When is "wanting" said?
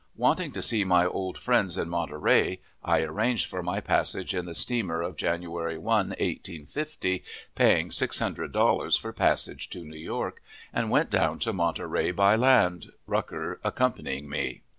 0.15-0.51